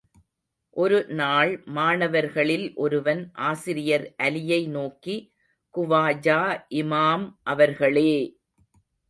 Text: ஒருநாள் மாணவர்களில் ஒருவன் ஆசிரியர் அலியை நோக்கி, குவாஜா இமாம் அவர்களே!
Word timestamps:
ஒருநாள் 0.75 1.51
மாணவர்களில் 1.75 2.73
ஒருவன் 2.75 3.21
ஆசிரியர் 3.43 4.07
அலியை 4.23 4.67
நோக்கி, 4.69 5.15
குவாஜா 5.75 6.41
இமாம் 6.75 7.27
அவர்களே! 7.47 8.11